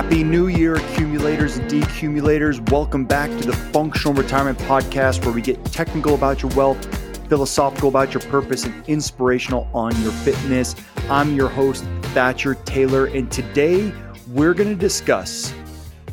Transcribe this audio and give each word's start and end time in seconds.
Happy 0.00 0.24
New 0.24 0.48
Year, 0.48 0.76
accumulators 0.76 1.58
and 1.58 1.68
decumulators. 1.68 2.58
Welcome 2.72 3.04
back 3.04 3.28
to 3.38 3.46
the 3.46 3.52
Functional 3.52 4.14
Retirement 4.14 4.58
Podcast, 4.60 5.22
where 5.26 5.34
we 5.34 5.42
get 5.42 5.62
technical 5.66 6.14
about 6.14 6.40
your 6.40 6.50
wealth, 6.52 6.82
philosophical 7.28 7.90
about 7.90 8.14
your 8.14 8.22
purpose, 8.22 8.64
and 8.64 8.88
inspirational 8.88 9.68
on 9.74 9.94
your 10.00 10.12
fitness. 10.12 10.74
I'm 11.10 11.36
your 11.36 11.50
host, 11.50 11.84
Thatcher 12.14 12.54
Taylor, 12.64 13.08
and 13.08 13.30
today 13.30 13.92
we're 14.28 14.54
going 14.54 14.70
to 14.70 14.74
discuss 14.74 15.50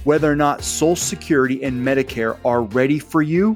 whether 0.03 0.29
or 0.29 0.35
not 0.35 0.65
Social 0.65 0.97
Security 0.97 1.63
and 1.63 1.81
Medicare 1.87 2.37
are 2.43 2.63
ready 2.63 2.99
for 2.99 3.21
you 3.21 3.55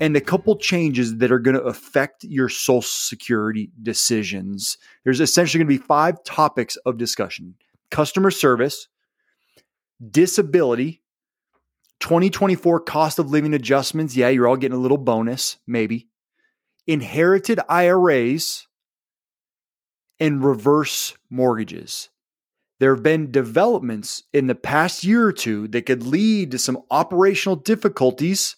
and 0.00 0.16
a 0.16 0.20
couple 0.20 0.56
changes 0.56 1.18
that 1.18 1.30
are 1.30 1.38
going 1.38 1.56
to 1.56 1.62
affect 1.62 2.24
your 2.24 2.48
Social 2.48 2.82
Security 2.82 3.70
decisions. 3.80 4.78
There's 5.04 5.20
essentially 5.20 5.62
going 5.62 5.72
to 5.72 5.80
be 5.80 5.86
five 5.86 6.24
topics 6.24 6.74
of 6.74 6.98
discussion 6.98 7.54
customer 7.92 8.32
service, 8.32 8.88
disability, 10.08 11.02
2024 12.00 12.80
cost 12.80 13.18
of 13.18 13.30
living 13.30 13.54
adjustments. 13.54 14.16
Yeah, 14.16 14.28
you're 14.28 14.48
all 14.48 14.56
getting 14.56 14.76
a 14.76 14.80
little 14.80 14.98
bonus, 14.98 15.58
maybe. 15.66 16.08
Inherited 16.86 17.60
IRAs 17.68 18.66
and 20.18 20.44
reverse 20.44 21.14
mortgages. 21.28 22.10
There 22.78 22.94
have 22.94 23.02
been 23.02 23.30
developments 23.30 24.22
in 24.32 24.46
the 24.46 24.54
past 24.54 25.04
year 25.04 25.26
or 25.26 25.32
two 25.32 25.68
that 25.68 25.84
could 25.84 26.02
lead 26.02 26.50
to 26.52 26.58
some 26.58 26.78
operational 26.90 27.56
difficulties 27.56 28.56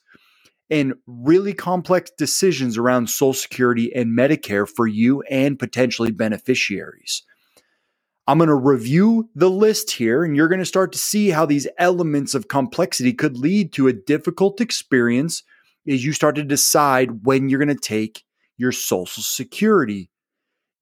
and 0.71 0.95
really 1.07 1.53
complex 1.53 2.11
decisions 2.17 2.79
around 2.79 3.11
Social 3.11 3.35
Security 3.35 3.93
and 3.95 4.17
Medicare 4.17 4.69
for 4.69 4.87
you 4.87 5.23
and 5.23 5.59
potentially 5.59 6.13
beneficiaries. 6.13 7.25
I'm 8.33 8.39
going 8.39 8.49
to 8.49 8.55
review 8.55 9.29
the 9.35 9.51
list 9.51 9.91
here, 9.91 10.25
and 10.25 10.35
you're 10.35 10.49
going 10.49 10.59
to 10.59 10.65
start 10.65 10.93
to 10.93 10.99
see 10.99 11.29
how 11.29 11.45
these 11.45 11.69
elements 11.77 12.35
of 12.35 12.49
complexity 12.49 13.13
could 13.13 13.37
lead 13.37 13.75
to 13.75 13.89
a 13.89 13.93
difficult 13.93 14.59
experience 14.59 15.43
as 15.87 16.03
you 16.03 16.15
start 16.15 16.37
to 16.37 16.43
decide 16.43 17.27
when 17.27 17.51
you're 17.51 17.59
going 17.59 17.69
to 17.69 17.75
take 17.75 18.25
your 18.57 18.73
Social 18.73 19.23
Security. 19.23 20.09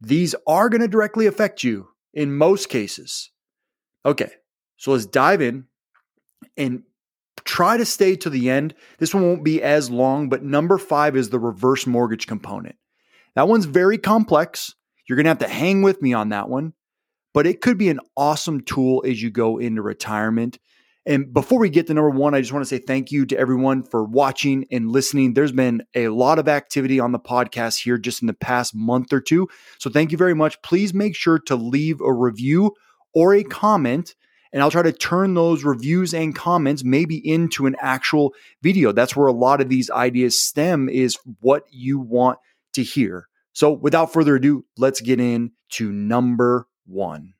These 0.01 0.37
are 0.47 0.69
going 0.69 0.83
to 0.83 0.87
directly 0.87 1.27
affect 1.27 1.65
you 1.65 1.89
in 2.15 2.39
most 2.39 2.69
cases. 2.69 3.33
Okay, 4.07 4.31
so 4.77 4.93
let's 4.93 5.07
dive 5.07 5.43
in 5.43 5.65
and 6.57 6.85
try 7.43 7.77
to 7.77 7.85
stay 7.85 8.15
to 8.15 8.31
the 8.31 8.49
end. 8.49 8.77
This 9.01 9.13
one 9.13 9.25
won't 9.25 9.43
be 9.43 9.61
as 9.61 9.91
long, 9.91 10.29
but 10.29 10.45
number 10.45 10.79
five 10.79 11.17
is 11.17 11.31
the 11.31 11.41
reverse 11.41 11.85
mortgage 11.85 12.29
component. 12.29 12.77
That 13.35 13.49
one's 13.49 13.65
very 13.65 13.99
complex. 13.99 14.77
You're 15.09 15.17
going 15.17 15.25
to 15.25 15.31
have 15.31 15.39
to 15.39 15.49
hang 15.49 15.83
with 15.83 16.01
me 16.01 16.13
on 16.13 16.29
that 16.29 16.49
one 16.49 16.75
but 17.33 17.47
it 17.47 17.61
could 17.61 17.79
be 17.79 17.89
an 17.89 18.01
awesome 18.17 18.61
tool 18.61 19.03
as 19.07 19.23
you 19.23 19.31
go 19.31 19.59
into 19.59 19.83
retirement. 19.83 20.59
And 21.07 21.33
before 21.33 21.59
we 21.59 21.71
get 21.71 21.87
to 21.87 21.95
number 21.95 22.11
one, 22.11 22.35
I 22.35 22.41
just 22.41 22.53
want 22.53 22.65
to 22.65 22.69
say 22.69 22.79
thank 22.79 23.11
you 23.11 23.25
to 23.27 23.39
everyone 23.39 23.85
for 23.85 24.05
watching 24.05 24.67
and 24.71 24.91
listening. 24.91 25.33
There's 25.33 25.53
been 25.53 25.83
a 25.95 26.09
lot 26.09 26.39
of 26.39 26.47
activity 26.47 27.01
on 27.01 27.13
the 27.13 27.19
podcast 27.19 27.83
here 27.83 27.97
just 27.97 28.21
in 28.21 28.27
the 28.27 28.35
past 28.35 28.75
month 28.75 29.13
or 29.13 29.21
two. 29.21 29.49
So 29.79 29.89
thank 29.89 30.13
you 30.13 30.19
very 30.19 30.35
much. 30.35 30.61
Please 30.63 30.93
make 30.93 31.17
sure 31.17 31.39
to 31.39 31.57
leave 31.57 32.01
a 32.01 32.13
review 32.13 32.75
or 33.15 33.35
a 33.35 33.43
comment, 33.43 34.15
and 34.53 34.63
I'll 34.63 34.71
try 34.71 34.83
to 34.83 34.93
turn 34.93 35.35
those 35.35 35.65
reviews 35.65 36.13
and 36.13 36.35
comments 36.35 36.85
maybe 36.85 37.17
into 37.17 37.67
an 37.67 37.77
actual 37.81 38.35
video. 38.63 38.93
That's 38.93 39.17
where 39.17 39.27
a 39.27 39.33
lot 39.33 39.61
of 39.61 39.69
these 39.69 39.91
ideas 39.91 40.41
stem, 40.41 40.89
is 40.89 41.19
what 41.41 41.65
you 41.71 41.99
want 41.99 42.39
to 42.75 42.83
hear. 42.83 43.27
So 43.53 43.73
without 43.73 44.13
further 44.13 44.37
ado, 44.37 44.65
let's 44.77 45.01
get 45.01 45.19
into 45.19 45.91
number 45.91 46.67
one. 46.91 47.35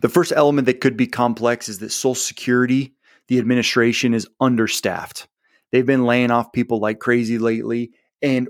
The 0.00 0.08
first 0.08 0.32
element 0.34 0.66
that 0.66 0.80
could 0.80 0.96
be 0.96 1.06
complex 1.06 1.68
is 1.68 1.78
that 1.78 1.92
Social 1.92 2.14
Security, 2.14 2.94
the 3.28 3.38
administration, 3.38 4.14
is 4.14 4.28
understaffed. 4.40 5.28
They've 5.70 5.86
been 5.86 6.04
laying 6.04 6.30
off 6.30 6.52
people 6.52 6.80
like 6.80 6.98
crazy 6.98 7.38
lately, 7.38 7.92
and 8.22 8.48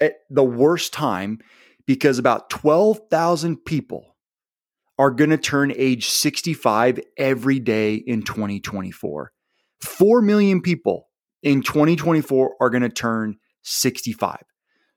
at 0.00 0.14
the 0.30 0.44
worst 0.44 0.92
time, 0.92 1.38
because 1.86 2.18
about 2.18 2.50
12,000 2.50 3.64
people 3.64 4.16
are 4.98 5.10
going 5.10 5.30
to 5.30 5.38
turn 5.38 5.72
age 5.76 6.08
65 6.08 7.00
every 7.16 7.60
day 7.60 7.94
in 7.94 8.22
2024. 8.22 9.32
4 9.80 10.22
million 10.22 10.62
people 10.62 11.08
in 11.42 11.62
2024 11.62 12.56
are 12.60 12.70
going 12.70 12.82
to 12.82 12.88
turn 12.88 13.36
65. 13.62 14.42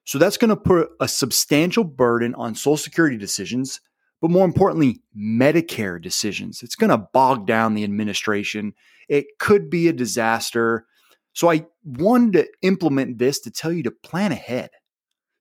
So 0.09 0.17
that's 0.17 0.37
going 0.37 0.49
to 0.49 0.57
put 0.57 0.89
a 0.99 1.07
substantial 1.07 1.83
burden 1.83 2.33
on 2.33 2.55
Social 2.55 2.77
Security 2.77 3.15
decisions, 3.15 3.79
but 4.19 4.31
more 4.31 4.43
importantly, 4.43 5.03
Medicare 5.15 6.01
decisions. 6.01 6.63
It's 6.63 6.73
going 6.73 6.89
to 6.89 7.07
bog 7.13 7.45
down 7.45 7.75
the 7.75 7.83
administration. 7.83 8.73
It 9.07 9.27
could 9.37 9.69
be 9.69 9.87
a 9.87 9.93
disaster. 9.93 10.87
So 11.33 11.51
I 11.51 11.67
wanted 11.83 12.33
to 12.33 12.47
implement 12.63 13.19
this 13.19 13.39
to 13.41 13.51
tell 13.51 13.71
you 13.71 13.83
to 13.83 13.91
plan 13.91 14.31
ahead. 14.31 14.71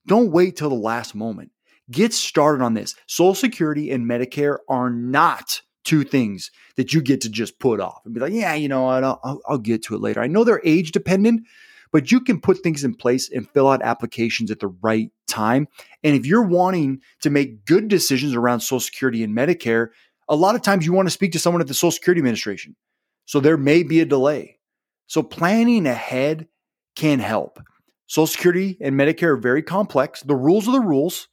Don't 0.06 0.32
wait 0.32 0.56
till 0.56 0.68
the 0.68 0.74
last 0.74 1.14
moment. 1.14 1.50
Get 1.90 2.12
started 2.12 2.62
on 2.62 2.74
this. 2.74 2.94
Social 3.06 3.34
Security 3.34 3.90
and 3.90 4.04
Medicare 4.04 4.58
are 4.68 4.90
not 4.90 5.62
two 5.84 6.04
things 6.04 6.50
that 6.76 6.92
you 6.92 7.00
get 7.00 7.22
to 7.22 7.30
just 7.30 7.58
put 7.58 7.80
off 7.80 8.02
and 8.04 8.12
be 8.12 8.20
like, 8.20 8.34
yeah, 8.34 8.52
you 8.52 8.68
know 8.68 8.86
I'll, 8.86 9.40
I'll 9.48 9.56
get 9.56 9.82
to 9.84 9.94
it 9.94 10.02
later. 10.02 10.20
I 10.20 10.26
know 10.26 10.44
they're 10.44 10.60
age 10.62 10.92
dependent, 10.92 11.46
but 11.92 12.10
you 12.10 12.20
can 12.20 12.40
put 12.40 12.58
things 12.58 12.84
in 12.84 12.94
place 12.94 13.30
and 13.30 13.48
fill 13.50 13.68
out 13.68 13.82
applications 13.82 14.50
at 14.50 14.60
the 14.60 14.68
right 14.82 15.10
time. 15.26 15.68
And 16.02 16.14
if 16.14 16.26
you're 16.26 16.46
wanting 16.46 17.00
to 17.22 17.30
make 17.30 17.64
good 17.64 17.88
decisions 17.88 18.34
around 18.34 18.60
Social 18.60 18.80
Security 18.80 19.22
and 19.22 19.36
Medicare, 19.36 19.88
a 20.28 20.36
lot 20.36 20.54
of 20.54 20.62
times 20.62 20.84
you 20.84 20.92
want 20.92 21.06
to 21.06 21.12
speak 21.12 21.32
to 21.32 21.38
someone 21.38 21.60
at 21.60 21.68
the 21.68 21.74
Social 21.74 21.92
Security 21.92 22.20
Administration. 22.20 22.76
So 23.24 23.40
there 23.40 23.56
may 23.56 23.82
be 23.82 24.00
a 24.00 24.06
delay. 24.06 24.58
So 25.06 25.22
planning 25.22 25.86
ahead 25.86 26.48
can 26.96 27.18
help. 27.18 27.60
Social 28.06 28.26
Security 28.26 28.78
and 28.80 28.94
Medicare 28.94 29.34
are 29.34 29.36
very 29.36 29.62
complex. 29.62 30.22
The 30.22 30.34
rules 30.34 30.66
are 30.66 30.72
the 30.72 30.80
rules, 30.80 31.28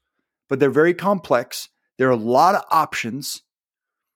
but 0.49 0.59
they're 0.59 0.69
very 0.69 0.93
complex. 0.93 1.69
There 1.97 2.07
are 2.07 2.11
a 2.11 2.17
lot 2.17 2.55
of 2.55 2.63
options. 2.69 3.43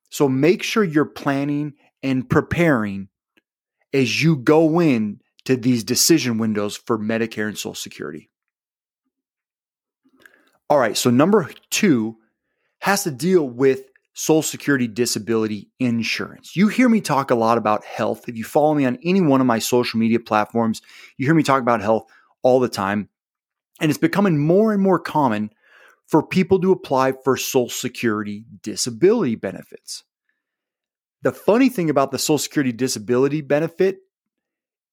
So 0.10 0.28
make 0.28 0.64
sure 0.64 0.84
you're 0.84 1.06
planning 1.06 1.74
and 2.04 2.30
preparing 2.30 3.10
as 3.94 4.22
you 4.22 4.38
go 4.38 4.80
in 4.80 5.22
to 5.50 5.58
these 5.58 5.84
decision 5.84 6.38
windows 6.38 6.78
for 6.78 7.00
Medicare 7.00 7.48
and 7.48 7.58
Social 7.58 7.74
Security. 7.74 8.30
All 10.70 10.78
right, 10.78 10.96
so 10.96 11.10
number 11.10 11.50
two 11.72 12.18
has 12.82 13.04
to 13.06 13.10
deal 13.10 13.50
with 13.50 13.90
Social 14.14 14.44
Security 14.44 14.88
disability 14.88 15.72
insurance. 15.80 16.56
You 16.56 16.68
hear 16.68 16.88
me 16.88 17.02
talk 17.02 17.32
a 17.32 17.36
lot 17.36 17.58
about 17.58 17.84
health. 17.84 18.30
If 18.30 18.38
you 18.38 18.44
follow 18.44 18.76
me 18.76 18.86
on 18.86 19.00
any 19.04 19.22
one 19.22 19.42
of 19.42 19.48
my 19.48 19.58
social 19.58 20.00
media 20.00 20.20
platforms, 20.20 20.84
you 21.18 21.26
hear 21.26 21.34
me 21.34 21.42
talk 21.42 21.64
about 21.64 21.82
health 21.82 22.04
all 22.44 22.59
the 22.59 22.70
time. 22.70 23.09
And 23.82 23.90
it's 23.90 23.98
becoming 23.98 24.38
more 24.38 24.72
and 24.72 24.84
more 24.84 25.00
common 25.00 25.50
for 26.06 26.22
people 26.22 26.62
to 26.62 26.72
apply 26.72 27.14
for 27.24 27.38
Social 27.38 27.70
Security 27.70 28.46
disability 28.62 29.34
benefits. 29.34 30.04
The 31.24 31.32
funny 31.32 31.70
thing 31.70 31.90
about 31.90 32.12
the 32.12 32.20
Social 32.20 32.38
Security 32.38 32.72
disability 32.72 33.42
benefit 33.42 34.02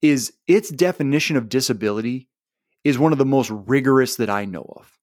is 0.03 0.33
its 0.47 0.71
definition 0.71 1.37
of 1.37 1.49
disability 1.49 2.29
is 2.85 2.99
one 2.99 3.13
of 3.13 3.19
the 3.19 3.25
most 3.25 3.51
rigorous 3.51 4.17
that 4.17 4.31
I 4.31 4.45
know 4.45 4.73
of. 4.77 4.99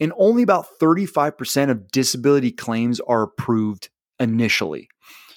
And 0.00 0.12
only 0.16 0.42
about 0.42 0.66
35% 0.80 1.70
of 1.70 1.90
disability 1.90 2.52
claims 2.52 3.00
are 3.00 3.22
approved 3.22 3.88
initially. 4.20 4.88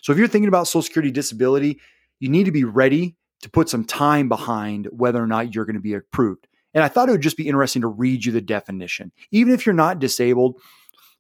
So 0.02 0.12
if 0.12 0.18
you're 0.18 0.28
thinking 0.28 0.48
about 0.48 0.68
Social 0.68 0.84
Security 0.84 1.12
disability, 1.12 1.80
you 2.20 2.30
need 2.30 2.46
to 2.46 2.52
be 2.52 2.64
ready 2.64 3.16
to 3.42 3.50
put 3.50 3.70
some 3.70 3.84
time 3.84 4.30
behind 4.30 4.88
whether 4.92 5.22
or 5.22 5.28
not 5.28 5.54
you're 5.54 5.66
going 5.66 5.76
to 5.76 5.82
be 5.82 5.94
approved. 5.94 6.48
And 6.74 6.84
I 6.84 6.88
thought 6.88 7.10
it 7.10 7.12
would 7.12 7.22
just 7.22 7.38
be 7.38 7.48
interesting 7.48 7.82
to 7.82 7.88
read 7.88 8.26
you 8.26 8.32
the 8.32 8.42
definition. 8.42 9.12
Even 9.32 9.54
if 9.54 9.66
you're 9.66 9.74
not 9.74 10.00
disabled, 10.00 10.60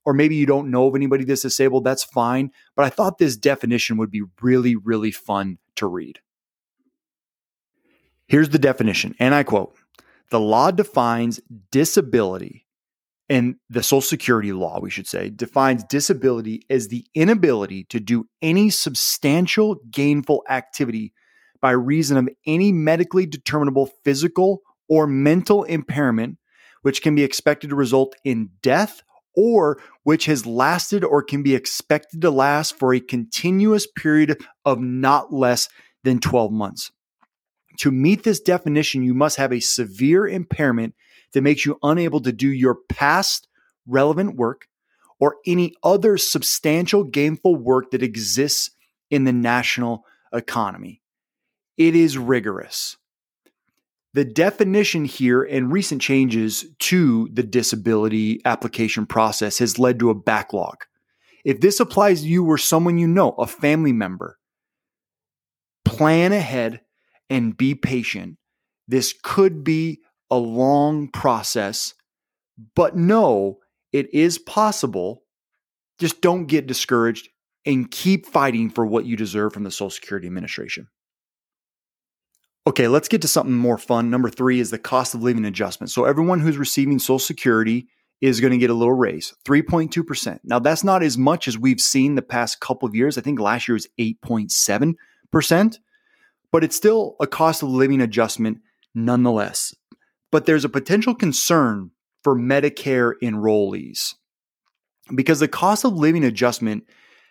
or 0.05 0.13
maybe 0.13 0.35
you 0.35 0.45
don't 0.45 0.71
know 0.71 0.87
of 0.87 0.95
anybody 0.95 1.23
that's 1.23 1.41
disabled, 1.41 1.83
that's 1.83 2.03
fine. 2.03 2.51
But 2.75 2.85
I 2.85 2.89
thought 2.89 3.17
this 3.17 3.35
definition 3.35 3.97
would 3.97 4.11
be 4.11 4.23
really, 4.41 4.75
really 4.75 5.11
fun 5.11 5.57
to 5.75 5.87
read. 5.87 6.19
Here's 8.27 8.49
the 8.49 8.59
definition, 8.59 9.15
and 9.19 9.33
I 9.33 9.43
quote 9.43 9.75
The 10.31 10.39
law 10.39 10.71
defines 10.71 11.39
disability, 11.71 12.65
and 13.29 13.55
the 13.69 13.83
Social 13.83 14.01
Security 14.01 14.51
law, 14.51 14.79
we 14.81 14.89
should 14.89 15.07
say, 15.07 15.29
defines 15.29 15.83
disability 15.85 16.65
as 16.69 16.89
the 16.89 17.05
inability 17.13 17.85
to 17.85 17.99
do 17.99 18.27
any 18.41 18.69
substantial 18.69 19.75
gainful 19.91 20.43
activity 20.49 21.13
by 21.61 21.71
reason 21.71 22.17
of 22.17 22.29
any 22.45 22.71
medically 22.71 23.25
determinable 23.25 23.89
physical 24.03 24.61
or 24.89 25.07
mental 25.07 25.63
impairment, 25.63 26.37
which 26.81 27.01
can 27.01 27.15
be 27.15 27.23
expected 27.23 27.69
to 27.69 27.75
result 27.75 28.15
in 28.23 28.49
death 28.61 29.01
or 29.35 29.79
which 30.03 30.25
has 30.25 30.45
lasted 30.45 31.03
or 31.03 31.21
can 31.21 31.43
be 31.43 31.55
expected 31.55 32.21
to 32.21 32.31
last 32.31 32.77
for 32.77 32.93
a 32.93 32.99
continuous 32.99 33.87
period 33.87 34.41
of 34.65 34.79
not 34.79 35.31
less 35.31 35.69
than 36.03 36.19
12 36.19 36.51
months. 36.51 36.91
To 37.77 37.91
meet 37.91 38.23
this 38.23 38.39
definition, 38.39 39.03
you 39.03 39.13
must 39.13 39.37
have 39.37 39.53
a 39.53 39.59
severe 39.59 40.27
impairment 40.27 40.95
that 41.33 41.41
makes 41.41 41.65
you 41.65 41.77
unable 41.83 42.21
to 42.21 42.31
do 42.31 42.49
your 42.49 42.75
past 42.89 43.47
relevant 43.85 44.35
work 44.35 44.67
or 45.19 45.37
any 45.45 45.73
other 45.83 46.17
substantial 46.17 47.03
gainful 47.03 47.55
work 47.55 47.91
that 47.91 48.03
exists 48.03 48.71
in 49.09 49.23
the 49.23 49.33
national 49.33 50.05
economy. 50.33 51.01
It 51.77 51.95
is 51.95 52.17
rigorous. 52.17 52.97
The 54.13 54.25
definition 54.25 55.05
here 55.05 55.43
and 55.43 55.71
recent 55.71 56.01
changes 56.01 56.65
to 56.79 57.29
the 57.31 57.43
disability 57.43 58.41
application 58.45 59.05
process 59.05 59.59
has 59.59 59.77
led 59.77 59.99
to 59.99 60.09
a 60.09 60.15
backlog. 60.15 60.77
If 61.45 61.61
this 61.61 61.79
applies 61.79 62.21
to 62.21 62.27
you 62.27 62.45
or 62.45 62.57
someone 62.57 62.97
you 62.97 63.07
know, 63.07 63.31
a 63.33 63.45
family 63.45 63.93
member, 63.93 64.39
plan 65.85 66.33
ahead 66.33 66.81
and 67.29 67.55
be 67.55 67.75
patient. 67.75 68.37
This 68.87 69.13
could 69.23 69.63
be 69.63 69.99
a 70.29 70.37
long 70.37 71.09
process, 71.09 71.93
but 72.75 72.95
no, 72.95 73.59
it 73.91 74.13
is 74.13 74.37
possible. 74.37 75.23
Just 75.99 76.21
don't 76.21 76.45
get 76.45 76.67
discouraged 76.67 77.29
and 77.65 77.89
keep 77.91 78.25
fighting 78.25 78.69
for 78.69 78.85
what 78.85 79.05
you 79.05 79.17
deserve 79.17 79.53
from 79.53 79.63
the 79.63 79.71
Social 79.71 79.89
Security 79.89 80.27
Administration. 80.27 80.87
Okay, 82.65 82.87
let's 82.87 83.07
get 83.07 83.21
to 83.21 83.27
something 83.27 83.55
more 83.55 83.77
fun. 83.77 84.09
Number 84.09 84.29
three 84.29 84.59
is 84.59 84.71
the 84.71 84.77
cost 84.77 85.15
of 85.15 85.23
living 85.23 85.45
adjustment. 85.45 85.89
So, 85.89 86.05
everyone 86.05 86.41
who's 86.41 86.57
receiving 86.57 86.99
Social 86.99 87.19
Security 87.19 87.87
is 88.19 88.39
going 88.39 88.51
to 88.51 88.57
get 88.57 88.69
a 88.69 88.73
little 88.73 88.93
raise 88.93 89.33
3.2%. 89.45 90.39
Now, 90.43 90.59
that's 90.59 90.83
not 90.83 91.03
as 91.03 91.17
much 91.17 91.47
as 91.47 91.57
we've 91.57 91.79
seen 91.79 92.15
the 92.15 92.21
past 92.21 92.59
couple 92.59 92.87
of 92.87 92.95
years. 92.95 93.17
I 93.17 93.21
think 93.21 93.39
last 93.39 93.67
year 93.67 93.73
was 93.73 93.87
8.7%, 93.99 95.77
but 96.51 96.63
it's 96.63 96.75
still 96.75 97.15
a 97.19 97.27
cost 97.27 97.63
of 97.63 97.69
living 97.69 98.01
adjustment 98.01 98.59
nonetheless. 98.93 99.73
But 100.31 100.45
there's 100.45 100.65
a 100.65 100.69
potential 100.69 101.15
concern 101.15 101.91
for 102.23 102.35
Medicare 102.35 103.13
enrollees 103.23 104.13
because 105.15 105.39
the 105.39 105.47
cost 105.47 105.85
of 105.85 105.93
living 105.93 106.23
adjustment 106.23 106.83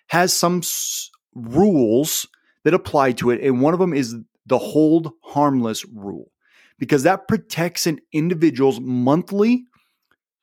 has 0.09 0.33
some 0.33 0.59
s- 0.59 1.11
rules 1.35 2.27
that 2.65 2.75
apply 2.75 3.13
to 3.13 3.31
it. 3.31 3.41
And 3.43 3.61
one 3.61 3.75
of 3.75 3.81
them 3.81 3.93
is 3.93 4.17
the 4.47 4.59
hold 4.59 5.13
harmless 5.23 5.85
rule 5.85 6.31
because 6.79 7.03
that 7.03 7.29
protects 7.29 7.87
an 7.87 7.99
individual's 8.13 8.81
monthly 8.81 9.65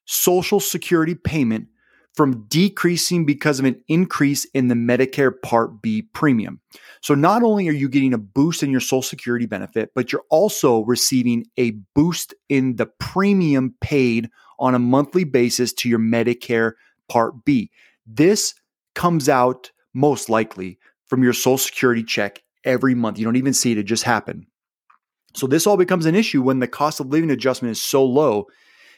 Social 0.06 0.60
Security 0.60 1.16
payment 1.16 1.68
from 2.14 2.46
decreasing 2.48 3.26
because 3.26 3.60
of 3.60 3.66
an 3.66 3.82
increase 3.88 4.46
in 4.54 4.68
the 4.68 4.76
Medicare 4.76 5.34
Part 5.42 5.82
B 5.82 6.04
premium. 6.14 6.62
So 7.02 7.16
not 7.16 7.44
only 7.44 7.68
are 7.68 7.74
you 7.74 7.90
getting 7.90 8.14
a 8.14 8.20
boost 8.20 8.62
in 8.62 8.70
your 8.70 8.80
Social 8.80 9.02
Security 9.02 9.46
benefit, 9.46 9.92
but 9.96 10.12
you're 10.12 10.24
also 10.30 10.84
receiving 10.84 11.46
a 11.58 11.72
boost 11.96 12.34
in 12.50 12.76
the 12.76 12.86
premium 12.86 13.76
paid 13.82 14.30
on 14.60 14.76
a 14.76 14.80
monthly 14.80 15.24
basis 15.24 15.74
to 15.74 15.90
your 15.90 16.00
Medicare 16.00 16.74
Part 17.10 17.44
B. 17.46 17.72
This 18.06 18.54
comes 18.96 19.28
out 19.28 19.72
most 19.94 20.30
likely 20.30 20.78
from 21.08 21.24
your 21.24 21.34
Social 21.34 21.58
Security 21.58 22.04
check 22.04 22.44
every 22.64 22.96
month. 22.96 23.18
You 23.18 23.26
don't 23.26 23.36
even 23.36 23.54
see 23.54 23.72
it, 23.72 23.78
it 23.78 23.84
just 23.84 24.04
happened. 24.04 24.46
So 25.36 25.48
this 25.48 25.66
all 25.66 25.78
becomes 25.78 26.06
an 26.06 26.16
issue 26.16 26.44
when 26.44 26.60
the 26.60 26.68
cost 26.68 27.00
of 27.00 27.08
living 27.08 27.32
adjustment 27.32 27.72
is 27.72 27.82
so 27.82 28.06
low 28.06 28.48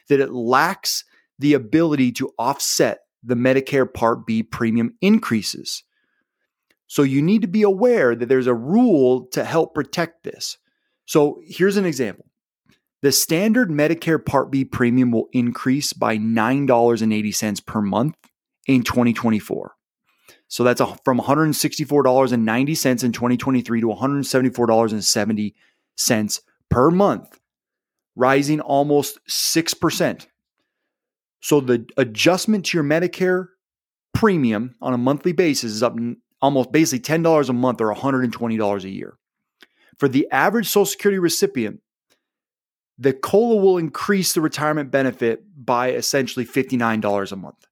that 0.08 0.20
it 0.20 0.32
lacks 0.32 1.02
the 1.38 1.54
ability 1.54 2.12
to 2.12 2.32
offset 2.38 3.00
the 3.26 3.34
Medicare 3.34 3.92
Part 3.92 4.26
B 4.26 4.42
premium 4.42 4.94
increases. 5.00 5.82
So 6.86 7.02
you 7.02 7.20
need 7.20 7.42
to 7.42 7.48
be 7.48 7.62
aware 7.62 8.14
that 8.14 8.28
there's 8.28 8.46
a 8.46 8.54
rule 8.54 9.26
to 9.32 9.44
help 9.44 9.74
protect 9.74 10.22
this. 10.22 10.56
So 11.04 11.40
here's 11.44 11.76
an 11.76 11.84
example. 11.84 12.26
The 13.02 13.12
standard 13.12 13.70
Medicare 13.70 14.24
Part 14.24 14.50
B 14.50 14.64
premium 14.64 15.10
will 15.10 15.28
increase 15.32 15.92
by 15.92 16.16
$9.80 16.16 17.66
per 17.66 17.82
month 17.82 18.16
in 18.66 18.82
2024. 18.82 19.74
So 20.48 20.64
that's 20.64 20.80
a, 20.80 20.96
from 21.04 21.20
$164.90 21.20 23.04
in 23.04 23.12
2023 23.12 23.80
to 23.80 23.86
$174.70 23.86 26.40
per 26.68 26.90
month, 26.90 27.38
rising 28.14 28.60
almost 28.60 29.18
6%. 29.28 30.26
So 31.46 31.60
the 31.60 31.86
adjustment 31.96 32.66
to 32.66 32.76
your 32.76 32.82
Medicare 32.82 33.50
premium 34.12 34.74
on 34.82 34.92
a 34.92 34.98
monthly 34.98 35.30
basis 35.30 35.70
is 35.70 35.80
up 35.80 35.94
almost 36.42 36.72
basically 36.72 37.18
$10 37.18 37.48
a 37.48 37.52
month 37.52 37.80
or 37.80 37.94
$120 37.94 38.82
a 38.82 38.88
year. 38.88 39.16
For 39.96 40.08
the 40.08 40.26
average 40.32 40.66
Social 40.66 40.86
Security 40.86 41.20
recipient, 41.20 41.82
the 42.98 43.12
COLA 43.12 43.62
will 43.62 43.78
increase 43.78 44.32
the 44.32 44.40
retirement 44.40 44.90
benefit 44.90 45.44
by 45.56 45.92
essentially 45.92 46.44
$59 46.44 47.30
a 47.30 47.36
month. 47.36 47.64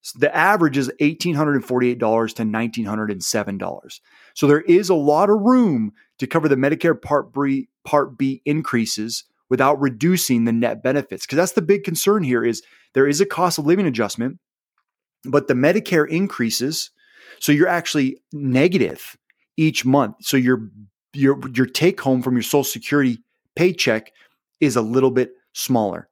So 0.00 0.20
the 0.20 0.34
average 0.34 0.78
is 0.78 0.90
$1,848 0.98 2.34
to 2.36 2.44
$1,907. 2.44 4.00
So 4.32 4.46
there 4.46 4.62
is 4.62 4.88
a 4.88 4.94
lot 4.94 5.28
of 5.28 5.38
room 5.42 5.92
to 6.18 6.26
cover 6.26 6.48
the 6.48 6.56
Medicare 6.56 6.98
Part 6.98 7.34
B, 7.34 7.68
Part 7.84 8.16
B 8.16 8.40
increases 8.46 9.24
without 9.50 9.80
reducing 9.80 10.44
the 10.44 10.52
net 10.52 10.82
benefits. 10.82 11.26
Because 11.26 11.36
that's 11.36 11.52
the 11.52 11.62
big 11.62 11.84
concern 11.84 12.22
here 12.22 12.44
is 12.44 12.62
there 12.94 13.06
is 13.06 13.20
a 13.20 13.26
cost 13.26 13.58
of 13.58 13.66
living 13.66 13.86
adjustment, 13.86 14.38
but 15.24 15.48
the 15.48 15.54
Medicare 15.54 16.08
increases. 16.08 16.90
So 17.40 17.52
you're 17.52 17.68
actually 17.68 18.20
negative 18.32 19.16
each 19.56 19.84
month. 19.84 20.16
So 20.20 20.36
your 20.36 20.68
your 21.14 21.38
your 21.52 21.66
take 21.66 22.00
home 22.00 22.22
from 22.22 22.34
your 22.34 22.42
Social 22.42 22.64
Security 22.64 23.18
paycheck 23.56 24.12
is 24.60 24.76
a 24.76 24.82
little 24.82 25.10
bit 25.10 25.32
smaller. 25.52 26.08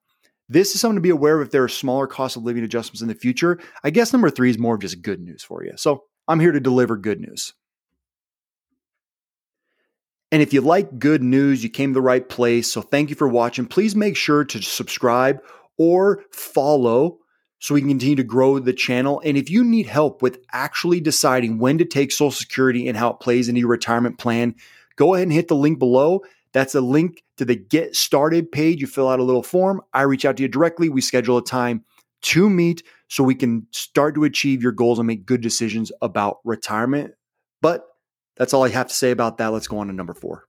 This 0.49 0.75
is 0.75 0.81
something 0.81 0.97
to 0.97 1.00
be 1.00 1.11
aware 1.11 1.41
of 1.41 1.47
if 1.47 1.53
there 1.53 1.65
are 1.65 1.69
smaller 1.69 2.06
cost 2.06 2.37
of 2.37 2.44
living 2.44 2.62
adjustments 2.62 3.03
in 3.03 3.09
the 3.09 3.15
future. 3.15 3.59
I 3.82 3.91
guess 3.91 4.12
number 4.12 4.31
three 4.31 4.50
is 4.50 4.59
more 4.59 4.77
of 4.77 4.81
just 4.81 5.03
good 5.03 5.21
news 5.21 5.43
for 5.43 5.65
you. 5.65 5.73
So 5.77 6.05
I'm 6.29 6.41
here 6.41 6.53
to 6.53 6.61
deliver 6.61 6.97
good 6.97 7.21
news. 7.21 7.53
And 10.32 10.43
if 10.43 10.52
you 10.52 10.61
like 10.61 10.99
good 10.99 11.23
news, 11.23 11.62
you 11.62 11.70
came 11.70 11.90
to 11.90 11.94
the 11.94 12.02
right 12.02 12.28
place. 12.28 12.70
So 12.70 12.82
thank 12.82 13.11
you 13.11 13.17
for 13.17 13.28
watching. 13.28 13.67
Please 13.67 13.94
make 13.94 14.17
sure 14.17 14.44
to 14.44 14.61
subscribe 14.61 15.40
or 15.78 16.25
follow 16.31 17.19
so 17.58 17.75
we 17.75 17.81
can 17.81 17.90
continue 17.90 18.17
to 18.17 18.25
grow 18.25 18.58
the 18.58 18.73
channel. 18.73 19.23
And 19.25 19.37
if 19.37 19.50
you 19.50 19.64
need 19.64 19.87
help 19.87 20.23
with 20.23 20.40
actually 20.52 21.00
deciding 21.00 21.58
when 21.58 21.78
to 21.78 21.84
take 21.84 22.12
Social 22.12 22.31
Security 22.31 22.88
and 22.88 22.96
how 22.96 23.11
it 23.11 23.20
plays 23.20 23.49
into 23.49 23.61
your 23.61 23.70
retirement 23.70 24.19
plan, 24.19 24.55
go 24.96 25.14
ahead 25.14 25.26
and 25.26 25.32
hit 25.32 25.49
the 25.49 25.56
link 25.56 25.78
below. 25.78 26.23
That's 26.52 26.75
a 26.75 26.81
link 26.81 27.22
to 27.37 27.44
the 27.44 27.56
Get 27.56 27.94
Started 27.94 28.50
page. 28.50 28.81
You 28.81 28.87
fill 28.87 29.08
out 29.08 29.20
a 29.20 29.25
little 29.25 29.43
form. 29.43 29.81
I 29.93 30.02
reach 30.02 30.25
out 30.25 30.37
to 30.38 30.43
you 30.43 30.49
directly. 30.49 30.88
We 30.88 31.00
schedule 31.00 31.38
a 31.38 31.44
time 31.44 31.84
to 32.22 32.50
meet 32.50 32.82
so 33.08 33.22
we 33.22 33.34
can 33.34 33.67
start 33.70 34.15
to 34.15 34.24
achieve 34.24 34.62
your 34.62 34.72
goals 34.72 34.98
and 34.98 35.06
make 35.06 35.27
good 35.27 35.41
decisions 35.41 35.93
about 36.03 36.39
retirement. 36.44 37.15
But 37.60 37.84
that's 38.36 38.52
all 38.55 38.64
I 38.64 38.69
have 38.69 38.88
to 38.88 38.94
say 38.94 39.10
about 39.10 39.38
that. 39.38 39.48
Let's 39.48 39.69
go 39.69 39.78
on 39.78 39.88
to 39.88 39.93
number 39.93 40.14
four. 40.14 40.44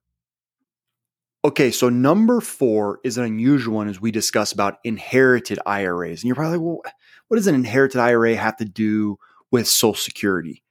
Okay, 1.46 1.72
so 1.72 1.88
number 1.90 2.42
four 2.42 3.00
is 3.04 3.18
an 3.18 3.24
unusual 3.24 3.76
one 3.76 3.88
as 3.88 4.02
we 4.02 4.12
discuss 4.12 4.52
about 4.52 4.80
inherited 4.84 5.60
IRAs. 5.66 6.22
And 6.22 6.28
you're 6.28 6.36
probably 6.36 6.58
like, 6.58 6.66
well, 6.66 6.82
what 7.28 7.38
does 7.38 7.48
an 7.48 7.56
inherited 7.56 8.00
IRA 8.00 8.36
have 8.36 8.58
to 8.58 8.66
do 8.66 9.18
with 9.52 9.68
Social 9.68 9.94
Security? 9.94 10.64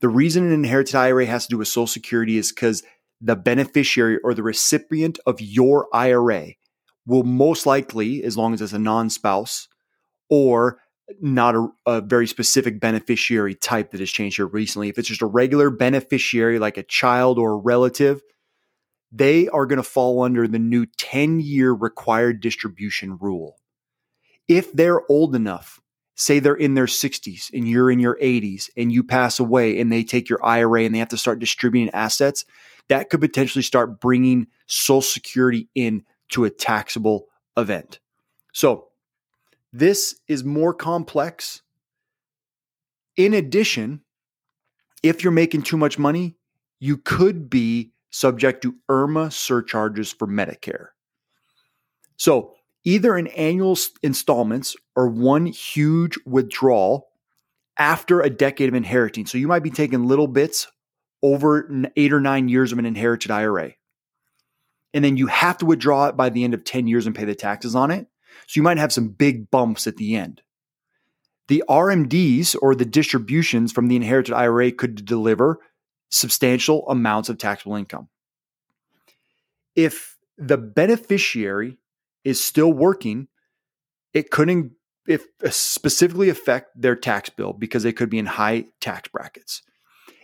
The 0.00 0.08
reason 0.08 0.44
an 0.44 0.52
inherited 0.52 0.96
IRA 0.96 1.26
has 1.26 1.46
to 1.46 1.50
do 1.50 1.58
with 1.58 1.68
Social 1.68 1.86
Security 1.86 2.36
is 2.36 2.50
because 2.50 2.82
the 3.20 3.36
beneficiary 3.36 4.18
or 4.24 4.34
the 4.34 4.42
recipient 4.42 5.18
of 5.26 5.40
your 5.40 5.86
IRA 5.92 6.54
will 7.06 7.22
most 7.22 7.66
likely, 7.66 8.24
as 8.24 8.36
long 8.36 8.54
as 8.54 8.62
it's 8.62 8.72
a 8.72 8.78
non 8.78 9.10
spouse 9.10 9.68
or 10.28 10.78
not 11.20 11.54
a, 11.54 11.68
a, 11.86 12.00
very 12.00 12.26
specific 12.26 12.80
beneficiary 12.80 13.54
type 13.54 13.90
that 13.90 14.00
has 14.00 14.10
changed 14.10 14.36
here 14.36 14.46
recently, 14.46 14.88
if 14.88 14.98
it's 14.98 15.08
just 15.08 15.22
a 15.22 15.26
regular 15.26 15.70
beneficiary 15.70 16.58
like 16.58 16.76
a 16.76 16.82
child 16.82 17.38
or 17.38 17.52
a 17.52 17.56
relative, 17.56 18.22
they 19.12 19.48
are 19.48 19.66
going 19.66 19.76
to 19.76 19.82
fall 19.82 20.22
under 20.22 20.48
the 20.48 20.58
new 20.58 20.86
10 20.86 21.40
year 21.40 21.72
required 21.72 22.40
distribution 22.40 23.18
rule. 23.20 23.56
If 24.48 24.72
they're 24.72 25.02
old 25.10 25.34
enough, 25.34 25.80
say 26.16 26.38
they're 26.38 26.54
in 26.54 26.74
their 26.74 26.86
60s 26.86 27.50
and 27.52 27.68
you're 27.68 27.90
in 27.90 27.98
your 28.00 28.18
80s 28.20 28.70
and 28.76 28.92
you 28.92 29.02
pass 29.02 29.38
away 29.38 29.80
and 29.80 29.90
they 29.90 30.04
take 30.04 30.28
your 30.28 30.44
IRA 30.44 30.82
and 30.82 30.94
they 30.94 30.98
have 30.98 31.08
to 31.08 31.16
start 31.16 31.38
distributing 31.38 31.92
assets, 31.94 32.44
that 32.88 33.10
could 33.10 33.20
potentially 33.20 33.62
start 33.62 34.00
bringing 34.00 34.46
Social 34.66 35.02
Security 35.02 35.68
in 35.74 36.04
to 36.30 36.44
a 36.44 36.50
taxable 36.50 37.26
event. 37.56 38.00
So, 38.52 38.88
this 39.74 40.14
is 40.28 40.44
more 40.44 40.72
complex. 40.72 41.60
In 43.16 43.34
addition, 43.34 44.02
if 45.02 45.24
you're 45.24 45.32
making 45.32 45.62
too 45.62 45.76
much 45.76 45.98
money, 45.98 46.36
you 46.78 46.96
could 46.96 47.50
be 47.50 47.92
subject 48.10 48.62
to 48.62 48.76
IRMAA 48.88 49.32
surcharges 49.32 50.12
for 50.12 50.28
Medicare. 50.28 50.88
So, 52.16 52.54
either 52.84 53.16
in 53.16 53.26
annual 53.28 53.76
installments 54.02 54.76
or 54.94 55.08
one 55.08 55.46
huge 55.46 56.18
withdrawal 56.24 57.08
after 57.76 58.20
a 58.20 58.30
decade 58.30 58.68
of 58.68 58.74
inheriting. 58.76 59.26
So, 59.26 59.38
you 59.38 59.48
might 59.48 59.64
be 59.64 59.70
taking 59.70 60.06
little 60.06 60.28
bits 60.28 60.68
over 61.20 61.68
eight 61.96 62.12
or 62.12 62.20
nine 62.20 62.48
years 62.48 62.70
of 62.70 62.78
an 62.78 62.86
inherited 62.86 63.32
IRA. 63.32 63.72
And 64.92 65.04
then 65.04 65.16
you 65.16 65.26
have 65.26 65.58
to 65.58 65.66
withdraw 65.66 66.06
it 66.06 66.16
by 66.16 66.28
the 66.28 66.44
end 66.44 66.54
of 66.54 66.62
10 66.62 66.86
years 66.86 67.06
and 67.06 67.16
pay 67.16 67.24
the 67.24 67.34
taxes 67.34 67.74
on 67.74 67.90
it. 67.90 68.06
So, 68.46 68.58
you 68.58 68.62
might 68.62 68.78
have 68.78 68.92
some 68.92 69.08
big 69.08 69.50
bumps 69.50 69.86
at 69.86 69.96
the 69.96 70.16
end. 70.16 70.42
The 71.48 71.62
RMDs 71.68 72.56
or 72.60 72.74
the 72.74 72.84
distributions 72.84 73.72
from 73.72 73.88
the 73.88 73.96
inherited 73.96 74.34
IRA 74.34 74.72
could 74.72 75.04
deliver 75.04 75.58
substantial 76.10 76.88
amounts 76.88 77.28
of 77.28 77.38
taxable 77.38 77.76
income. 77.76 78.08
If 79.76 80.16
the 80.38 80.56
beneficiary 80.56 81.78
is 82.24 82.42
still 82.42 82.72
working, 82.72 83.28
it 84.12 84.30
couldn't 84.30 84.72
if 85.06 85.26
uh, 85.44 85.50
specifically 85.50 86.30
affect 86.30 86.80
their 86.80 86.96
tax 86.96 87.28
bill 87.28 87.52
because 87.52 87.82
they 87.82 87.92
could 87.92 88.08
be 88.08 88.18
in 88.18 88.26
high 88.26 88.64
tax 88.80 89.08
brackets. 89.08 89.62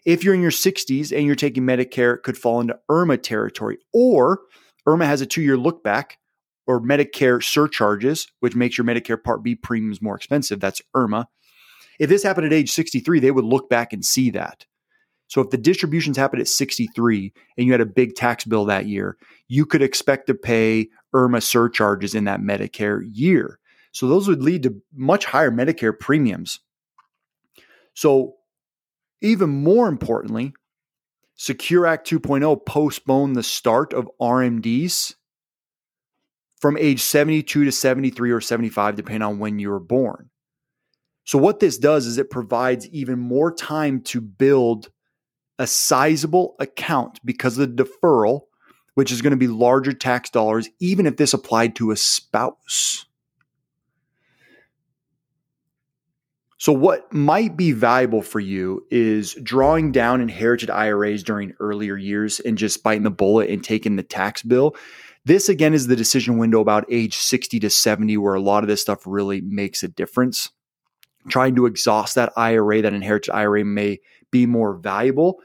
If 0.07 0.25
you're 0.25 0.35
in 0.35 0.41
your 0.41 0.51
60s 0.51 1.15
and 1.15 1.27
you're 1.27 1.35
taking 1.35 1.65
Medicare, 1.65 2.15
it 2.15 2.23
could 2.23 2.39
fall 2.39 2.61
into 2.61 2.79
IRMAA 2.91 3.23
territory. 3.23 3.79
Or 3.93 4.41
IRMAA 4.89 5.05
has 5.05 5.21
a 5.21 5.27
two 5.27 5.43
year 5.43 5.59
look 5.59 5.85
back 5.85 6.19
or 6.71 6.81
Medicare 6.81 7.43
surcharges, 7.43 8.29
which 8.39 8.55
makes 8.55 8.79
your 8.79 8.85
Medicare 8.85 9.21
Part 9.21 9.43
B 9.43 9.57
premiums 9.57 10.01
more 10.01 10.15
expensive. 10.15 10.61
That's 10.61 10.81
IRMAA. 10.95 11.25
If 11.99 12.09
this 12.09 12.23
happened 12.23 12.47
at 12.47 12.53
age 12.53 12.71
63, 12.71 13.19
they 13.19 13.33
would 13.33 13.45
look 13.45 13.69
back 13.69 13.93
and 13.93 14.05
see 14.05 14.31
that. 14.31 14.67
So 15.27 15.41
if 15.41 15.51
the 15.51 15.59
distributions 15.59 16.17
happened 16.17 16.43
at 16.43 16.47
63 16.47 17.33
and 17.59 17.67
you 17.67 17.73
had 17.73 17.81
a 17.81 17.87
big 17.87 18.15
tax 18.15 18.45
bill 18.45 18.67
that 18.67 18.87
year, 18.87 19.17
you 19.49 19.67
could 19.67 19.83
expect 19.83 20.29
to 20.29 20.35
pay 20.35 20.91
IRMAA 21.13 21.43
surcharges 21.43 22.15
in 22.15 22.23
that 22.25 22.41
Medicare 22.41 23.03
year. 23.13 23.59
So 23.91 24.07
those 24.07 24.29
would 24.29 24.41
lead 24.41 24.63
to 24.63 24.81
much 24.95 25.25
higher 25.25 25.51
Medicare 25.51 25.99
premiums. 25.99 26.61
So 27.95 28.37
even 29.21 29.51
more 29.51 29.89
importantly, 29.89 30.53
Secure 31.35 31.85
Act 31.85 32.09
2.0 32.09 32.65
postponed 32.65 33.35
the 33.35 33.43
start 33.43 33.93
of 33.93 34.09
RMDs 34.21 35.17
from 36.61 36.77
age 36.77 37.01
72 37.01 37.65
to 37.65 37.73
73 37.73 38.31
or 38.31 38.41
75, 38.41 38.95
depending 38.95 39.23
on 39.23 39.39
when 39.39 39.59
you 39.59 39.71
were 39.71 39.81
born. 39.81 40.31
So, 41.25 41.39
what 41.39 41.61
this 41.61 41.79
does 41.79 42.07
is 42.07 42.19
it 42.19 42.31
provides 42.31 42.89
even 42.89 43.19
more 43.19 43.53
time 43.53 44.03
to 44.03 44.21
build 44.21 44.91
a 45.59 45.67
sizable 45.67 46.57
account 46.59 47.21
because 47.25 47.59
of 47.59 47.77
the 47.77 47.85
deferral, 47.85 48.43
which 48.95 49.13
is 49.13 49.23
going 49.23 49.33
to 49.33 49.37
be 49.37 49.47
larger 49.47 49.93
tax 49.93 50.31
dollars, 50.31 50.69
even 50.81 51.07
if 51.07 51.17
this 51.17 51.35
applied 51.35 51.77
to 51.77 51.91
a 51.91 51.97
spouse. 51.97 53.07
So, 56.61 56.73
what 56.73 57.11
might 57.11 57.57
be 57.57 57.73
valuable 57.73 58.21
for 58.21 58.39
you 58.39 58.87
is 58.91 59.33
drawing 59.43 59.93
down 59.93 60.21
inherited 60.21 60.69
IRAs 60.69 61.23
during 61.23 61.55
earlier 61.59 61.97
years 61.97 62.39
and 62.39 62.59
just 62.59 62.83
biting 62.83 63.03
the 63.03 63.11
bullet 63.11 63.49
and 63.49 63.65
taking 63.65 63.97
the 63.97 64.03
tax 64.03 64.43
bill. 64.43 64.77
This, 65.25 65.49
again, 65.49 65.75
is 65.75 65.87
the 65.87 65.97
decision 65.97 66.39
window 66.39 66.61
about 66.61 66.87
age 66.91 67.17
60 67.17 67.61
to 67.61 67.71
70, 67.71 68.17
where 68.17 68.35
a 68.35 68.41
lot 68.41 68.65
of 68.65 68.69
this 68.69 68.81
stuff 68.81 69.07
really 69.07 69.41
makes 69.41 69.83
a 69.83 69.89
difference. 69.89 70.51
Trying 71.29 71.55
to 71.57 71.67
exhaust 71.67 72.15
that 72.15 72.33
IRA, 72.37 72.81
that 72.83 72.95
inherited 72.95 73.33
IRA, 73.33 73.65
may 73.65 73.99
be 74.31 74.47
more 74.47 74.75
valuable 74.75 75.41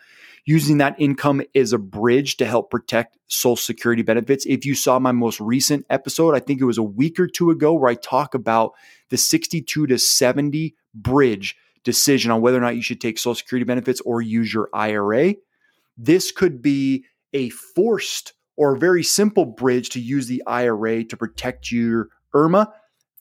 using 0.46 0.77
that 0.77 0.96
income 1.00 1.41
as 1.55 1.74
a 1.74 1.77
bridge 1.77 2.38
to 2.38 2.46
help 2.46 2.70
protect 2.70 3.17
Social 3.27 3.55
Security 3.55 4.03
benefits. 4.03 4.46
If 4.46 4.63
you 4.63 4.75
saw 4.75 5.00
my 5.00 5.12
most 5.12 5.41
recent 5.41 5.86
episode, 5.89 6.36
I 6.36 6.39
think 6.39 6.62
it 6.62 6.65
was 6.65 6.77
a 6.77 6.84
week 6.84 7.20
or 7.20 7.27
two 7.27 7.50
ago, 7.50 7.74
where 7.74 7.89
I 7.89 7.96
talk 7.96 8.36
about 8.36 8.74
the 9.10 9.17
62 9.17 9.88
to 9.88 9.98
70 9.98 10.75
bridge 10.94 11.58
decision 11.84 12.32
on 12.32 12.41
whether 12.41 12.58
or 12.58 12.62
not 12.62 12.75
you 12.75 12.82
should 12.82 13.01
take 13.01 13.17
Social 13.17 13.36
Security 13.36 13.65
benefits 13.65 14.01
or 14.01 14.22
use 14.22 14.53
your 14.53 14.70
IRA. 14.74 15.36
This 15.98 16.32
could 16.32 16.62
be 16.62 17.05
a 17.34 17.50
forced 17.50 18.34
or 18.57 18.75
a 18.75 18.79
very 18.79 19.03
simple 19.03 19.45
bridge 19.45 19.89
to 19.89 20.00
use 20.00 20.27
the 20.27 20.43
IRA 20.47 21.03
to 21.03 21.17
protect 21.17 21.71
your 21.71 22.09
IRMAA, 22.33 22.71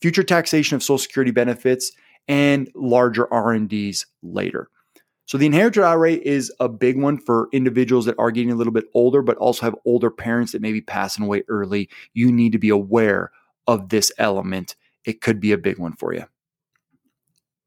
future 0.01 0.23
taxation 0.23 0.77
of 0.77 0.83
Social 0.83 0.99
Security 0.99 1.31
benefits, 1.31 1.93
and 2.29 2.71
larger 2.75 3.27
RMDs 3.27 4.07
later. 4.23 4.69
So 5.27 5.39
the 5.39 5.47
inherited 5.47 5.83
IRA 5.83 6.13
is 6.13 6.53
a 6.61 6.69
big 6.69 7.01
one 7.01 7.19
for 7.19 7.49
individuals 7.53 8.05
that 8.05 8.19
are 8.19 8.31
getting 8.31 8.51
a 8.51 8.55
little 8.55 8.73
bit 8.73 8.85
older, 8.93 9.23
but 9.23 9.39
also 9.39 9.63
have 9.63 9.75
older 9.87 10.11
parents 10.11 10.53
that 10.53 10.61
may 10.61 10.73
be 10.73 10.83
passing 10.83 11.25
away 11.25 11.45
early. 11.49 11.89
You 12.13 12.31
need 12.31 12.53
to 12.53 12.59
be 12.59 12.69
aware 12.69 13.33
of 13.67 13.89
this 13.89 14.13
element. 14.19 14.77
It 15.05 15.23
could 15.23 15.41
be 15.41 15.53
a 15.53 15.59
big 15.59 15.79
one 15.79 15.95
for 15.95 16.13
you. 16.13 16.25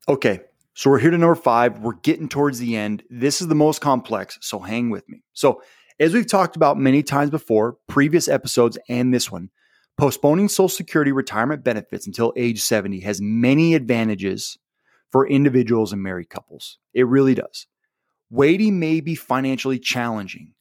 Okay, 0.08 0.42
so 0.74 0.90
we're 0.90 1.00
here 1.00 1.10
to 1.10 1.18
number 1.18 1.36
five. 1.36 1.80
We're 1.80 1.96
getting 1.96 2.30
towards 2.30 2.60
the 2.60 2.76
end. 2.76 3.04
This 3.10 3.42
is 3.42 3.48
the 3.48 3.56
most 3.56 3.82
complex, 3.82 4.38
so 4.42 4.60
hang 4.60 4.92
with 4.92 5.10
me. 5.10 5.24
So, 5.34 5.62
as 6.00 6.14
we've 6.14 6.28
talked 6.28 6.56
about 6.56 6.78
many 6.78 7.04
times 7.04 7.30
before, 7.30 7.78
previous 7.88 8.28
episodes 8.28 8.78
and 8.88 9.14
this 9.14 9.32
one, 9.32 9.50
postponing 9.98 10.48
Social 10.48 10.70
Security 10.70 11.12
retirement 11.12 11.64
benefits 11.64 12.06
until 12.06 12.34
age 12.36 12.62
70 12.62 13.00
has 13.02 13.20
many 13.22 13.74
advantages 13.74 14.58
for 15.12 15.28
individuals 15.28 15.94
and 15.94 16.04
married 16.04 16.30
couples. 16.30 16.78
It 16.94 17.08
really 17.08 17.34
does. 17.34 17.68
Waiting 18.30 18.80
may 18.80 19.00
be 19.00 19.16
financially 19.16 19.80
challenging. 19.80 20.54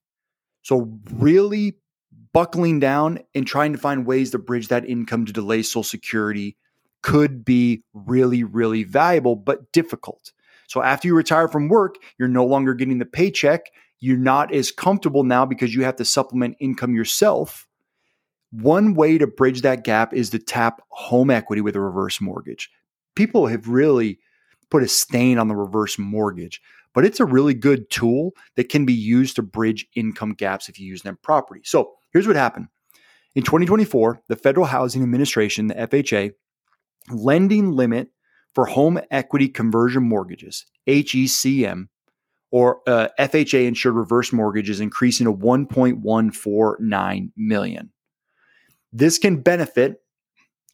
So, 0.62 0.98
really 1.12 1.76
buckling 2.32 2.80
down 2.80 3.20
and 3.34 3.46
trying 3.46 3.72
to 3.72 3.78
find 3.78 4.06
ways 4.06 4.30
to 4.30 4.38
bridge 4.38 4.68
that 4.68 4.88
income 4.88 5.26
to 5.26 5.32
delay 5.32 5.62
Social 5.62 5.82
Security 5.82 6.56
could 7.02 7.44
be 7.44 7.82
really, 7.92 8.42
really 8.42 8.84
valuable, 8.84 9.36
but 9.36 9.70
difficult. 9.72 10.32
So, 10.68 10.82
after 10.82 11.08
you 11.08 11.14
retire 11.14 11.48
from 11.48 11.68
work, 11.68 11.96
you're 12.18 12.28
no 12.28 12.44
longer 12.44 12.74
getting 12.74 12.98
the 12.98 13.04
paycheck. 13.04 13.66
You're 14.00 14.18
not 14.18 14.52
as 14.52 14.70
comfortable 14.70 15.24
now 15.24 15.46
because 15.46 15.74
you 15.74 15.84
have 15.84 15.96
to 15.96 16.04
supplement 16.04 16.56
income 16.60 16.94
yourself. 16.94 17.66
One 18.50 18.94
way 18.94 19.18
to 19.18 19.26
bridge 19.26 19.62
that 19.62 19.84
gap 19.84 20.14
is 20.14 20.30
to 20.30 20.38
tap 20.38 20.82
home 20.88 21.30
equity 21.30 21.60
with 21.62 21.76
a 21.76 21.80
reverse 21.80 22.20
mortgage. 22.20 22.70
People 23.14 23.46
have 23.46 23.68
really 23.68 24.18
put 24.70 24.82
a 24.82 24.88
stain 24.88 25.38
on 25.38 25.48
the 25.48 25.56
reverse 25.56 25.98
mortgage, 25.98 26.60
but 26.94 27.04
it's 27.04 27.20
a 27.20 27.24
really 27.24 27.54
good 27.54 27.90
tool 27.90 28.32
that 28.56 28.68
can 28.68 28.86
be 28.86 28.92
used 28.92 29.36
to 29.36 29.42
bridge 29.42 29.86
income 29.94 30.32
gaps 30.32 30.68
if 30.68 30.78
you 30.78 30.86
use 30.86 31.02
them 31.02 31.18
properly. 31.22 31.60
So 31.64 31.94
here's 32.12 32.26
what 32.26 32.36
happened. 32.36 32.68
In 33.34 33.42
2024, 33.42 34.22
the 34.28 34.36
Federal 34.36 34.66
Housing 34.66 35.02
Administration, 35.02 35.66
the 35.66 35.74
FHA, 35.74 36.32
lending 37.10 37.72
limit 37.72 38.08
for 38.54 38.64
home 38.64 38.98
equity 39.10 39.48
conversion 39.48 40.02
mortgages, 40.02 40.64
HECM, 40.86 41.88
or 42.56 42.80
uh, 42.86 43.08
FHA 43.18 43.66
insured 43.66 43.96
reverse 43.96 44.32
mortgages 44.32 44.80
increasing 44.80 45.26
to 45.26 45.32
1.149 45.34 47.30
million. 47.36 47.92
This 48.94 49.18
can 49.18 49.42
benefit 49.42 50.00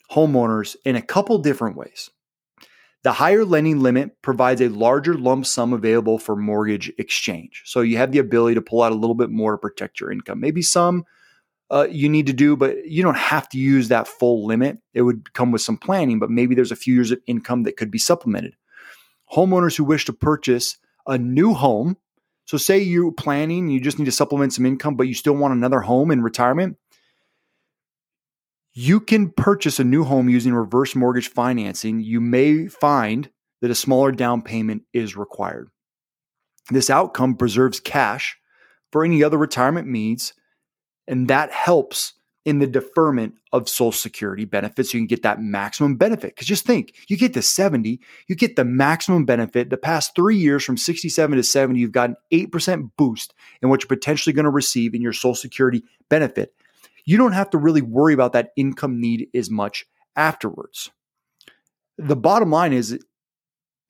homeowners 0.08 0.76
in 0.84 0.94
a 0.94 1.02
couple 1.02 1.38
different 1.38 1.76
ways. 1.76 2.08
The 3.02 3.14
higher 3.14 3.44
lending 3.44 3.80
limit 3.80 4.22
provides 4.22 4.60
a 4.60 4.68
larger 4.68 5.14
lump 5.14 5.44
sum 5.44 5.72
available 5.72 6.20
for 6.20 6.36
mortgage 6.36 6.92
exchange. 6.98 7.62
So 7.64 7.80
you 7.80 7.96
have 7.96 8.12
the 8.12 8.20
ability 8.20 8.54
to 8.54 8.62
pull 8.62 8.82
out 8.82 8.92
a 8.92 8.94
little 8.94 9.16
bit 9.16 9.30
more 9.30 9.50
to 9.50 9.58
protect 9.58 9.98
your 9.98 10.12
income. 10.12 10.38
Maybe 10.38 10.62
some 10.62 11.04
uh, 11.68 11.88
you 11.90 12.08
need 12.08 12.28
to 12.28 12.32
do, 12.32 12.56
but 12.56 12.86
you 12.86 13.02
don't 13.02 13.16
have 13.16 13.48
to 13.48 13.58
use 13.58 13.88
that 13.88 14.06
full 14.06 14.46
limit. 14.46 14.78
It 14.94 15.02
would 15.02 15.34
come 15.34 15.50
with 15.50 15.62
some 15.62 15.78
planning, 15.78 16.20
but 16.20 16.30
maybe 16.30 16.54
there's 16.54 16.70
a 16.70 16.76
few 16.76 16.94
years 16.94 17.10
of 17.10 17.18
income 17.26 17.64
that 17.64 17.76
could 17.76 17.90
be 17.90 17.98
supplemented. 17.98 18.54
Homeowners 19.34 19.76
who 19.76 19.82
wish 19.82 20.04
to 20.04 20.12
purchase 20.12 20.78
a 21.06 21.18
new 21.18 21.54
home. 21.54 21.96
So, 22.44 22.56
say 22.58 22.80
you're 22.80 23.12
planning, 23.12 23.68
you 23.68 23.80
just 23.80 23.98
need 23.98 24.06
to 24.06 24.12
supplement 24.12 24.52
some 24.52 24.66
income, 24.66 24.96
but 24.96 25.08
you 25.08 25.14
still 25.14 25.34
want 25.34 25.54
another 25.54 25.80
home 25.80 26.10
in 26.10 26.22
retirement 26.22 26.76
you 28.74 29.00
can 29.00 29.30
purchase 29.30 29.78
a 29.78 29.84
new 29.84 30.04
home 30.04 30.28
using 30.28 30.54
reverse 30.54 30.94
mortgage 30.94 31.28
financing. 31.28 32.00
You 32.00 32.20
may 32.20 32.68
find 32.68 33.28
that 33.60 33.70
a 33.70 33.74
smaller 33.74 34.12
down 34.12 34.42
payment 34.42 34.82
is 34.92 35.16
required. 35.16 35.68
This 36.70 36.88
outcome 36.88 37.36
preserves 37.36 37.80
cash 37.80 38.38
for 38.90 39.04
any 39.04 39.22
other 39.22 39.38
retirement 39.38 39.88
needs, 39.88 40.32
and 41.06 41.28
that 41.28 41.52
helps 41.52 42.14
in 42.44 42.58
the 42.58 42.66
deferment 42.66 43.34
of 43.52 43.68
Social 43.68 43.92
Security 43.92 44.44
benefits. 44.44 44.92
You 44.92 45.00
can 45.00 45.06
get 45.06 45.22
that 45.22 45.40
maximum 45.40 45.96
benefit. 45.96 46.34
Because 46.34 46.48
just 46.48 46.66
think, 46.66 46.94
you 47.08 47.16
get 47.16 47.34
to 47.34 47.42
70, 47.42 48.00
you 48.26 48.34
get 48.34 48.56
the 48.56 48.64
maximum 48.64 49.24
benefit. 49.24 49.70
The 49.70 49.76
past 49.76 50.14
three 50.16 50.36
years 50.36 50.64
from 50.64 50.76
67 50.76 51.36
to 51.36 51.42
70, 51.42 51.78
you've 51.78 51.92
got 51.92 52.10
an 52.10 52.16
8% 52.32 52.90
boost 52.96 53.32
in 53.62 53.68
what 53.68 53.82
you're 53.82 53.88
potentially 53.88 54.32
going 54.32 54.44
to 54.44 54.50
receive 54.50 54.94
in 54.94 55.02
your 55.02 55.12
Social 55.12 55.34
Security 55.34 55.84
benefit 56.08 56.54
you 57.04 57.16
don't 57.16 57.32
have 57.32 57.50
to 57.50 57.58
really 57.58 57.82
worry 57.82 58.14
about 58.14 58.32
that 58.32 58.52
income 58.56 59.00
need 59.00 59.28
as 59.34 59.50
much 59.50 59.86
afterwards. 60.16 60.90
The 61.98 62.16
bottom 62.16 62.50
line 62.50 62.72
is 62.72 62.98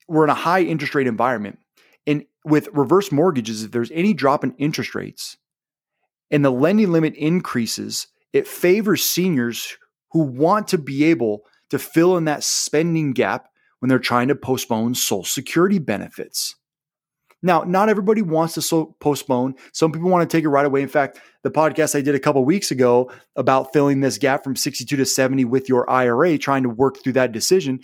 we're 0.07 0.23
in 0.23 0.29
a 0.29 0.35
high 0.35 0.61
interest 0.61 0.95
rate 0.95 1.07
environment. 1.07 1.59
And 2.05 2.25
with 2.43 2.69
reverse 2.73 3.11
mortgages, 3.11 3.63
if 3.63 3.71
there's 3.71 3.91
any 3.91 4.13
drop 4.13 4.43
in 4.43 4.53
interest 4.57 4.95
rates 4.95 5.37
and 6.29 6.43
the 6.43 6.51
lending 6.51 6.91
limit 6.91 7.15
increases, 7.15 8.07
it 8.33 8.47
favors 8.47 9.03
seniors 9.03 9.77
who 10.11 10.23
want 10.23 10.67
to 10.69 10.77
be 10.77 11.05
able 11.05 11.43
to 11.69 11.79
fill 11.79 12.17
in 12.17 12.25
that 12.25 12.43
spending 12.43 13.13
gap 13.13 13.49
when 13.79 13.89
they're 13.89 13.99
trying 13.99 14.27
to 14.27 14.35
postpone 14.35 14.95
Social 14.95 15.23
Security 15.23 15.79
benefits. 15.79 16.55
Now, 17.41 17.63
not 17.63 17.89
everybody 17.89 18.21
wants 18.21 18.53
to 18.53 18.61
so 18.61 18.95
postpone. 19.01 19.55
Some 19.73 19.91
people 19.91 20.09
want 20.09 20.27
to 20.29 20.37
take 20.37 20.45
it 20.45 20.49
right 20.49 20.65
away. 20.65 20.81
In 20.81 20.87
fact, 20.87 21.19
the 21.41 21.51
podcast 21.51 21.93
I 21.93 22.01
did 22.01 22.15
a 22.15 22.19
couple 22.19 22.43
weeks 22.45 22.71
ago 22.71 23.11
about 23.35 23.73
filling 23.73 23.99
this 23.99 24.17
gap 24.17 24.43
from 24.43 24.55
62 24.55 24.95
to 24.95 25.05
70 25.05 25.43
with 25.43 25.67
your 25.67 25.89
IRA, 25.89 26.37
trying 26.37 26.63
to 26.63 26.69
work 26.69 27.03
through 27.03 27.13
that 27.13 27.33
decision, 27.33 27.81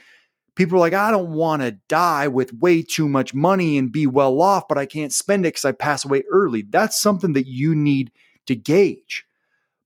people 0.56 0.78
are 0.78 0.80
like, 0.80 0.94
I 0.94 1.12
don't 1.12 1.32
want 1.32 1.62
to 1.62 1.72
die 1.90 2.30
with 2.30 2.54
way 2.54 2.82
too 2.82 3.10
much 3.10 3.34
money 3.34 3.78
and 3.78 3.92
be 3.92 4.08
well 4.08 4.42
off, 4.42 4.68
but 4.70 4.78
I 4.78 4.86
can't 4.86 5.12
spend 5.12 5.46
it 5.46 5.50
because 5.50 5.66
I 5.66 5.74
pass 5.74 6.06
away 6.06 6.24
early. 6.32 6.62
That's 6.62 7.02
something 7.02 7.34
that 7.34 7.48
you 7.48 7.76
need 7.76 8.12
to 8.48 8.56
gauge. 8.56 9.26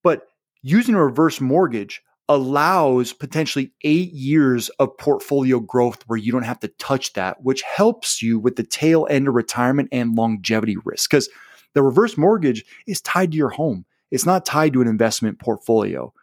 But 0.03 0.27
using 0.63 0.95
a 0.95 1.05
reverse 1.05 1.39
mortgage 1.39 2.01
allows 2.29 3.11
potentially 3.11 3.73
eight 3.83 4.11
years 4.13 4.69
of 4.79 4.97
portfolio 4.97 5.59
growth 5.59 6.03
where 6.07 6.17
you 6.17 6.31
don't 6.31 6.43
have 6.43 6.59
to 6.61 6.69
touch 6.69 7.13
that, 7.13 7.43
which 7.43 7.61
helps 7.61 8.21
you 8.21 8.39
with 8.39 8.55
the 8.55 8.63
tail 8.63 9.05
end 9.09 9.27
of 9.27 9.35
retirement 9.35 9.89
and 9.91 10.15
longevity 10.15 10.77
risk. 10.85 11.09
Because 11.09 11.29
the 11.73 11.83
reverse 11.83 12.17
mortgage 12.17 12.63
is 12.87 13.01
tied 13.01 13.31
to 13.31 13.37
your 13.37 13.49
home, 13.49 13.85
it's 14.09 14.25
not 14.25 14.45
tied 14.45 14.73
to 14.73 14.81
an 14.81 14.87
investment 14.87 15.39
portfolio. 15.39 16.13